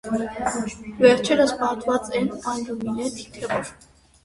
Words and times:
Վերջիններս 1.03 1.53
պատված 1.61 2.09
են 2.23 2.33
ալյումինե 2.55 3.09
թիթեղներով։ 3.21 3.75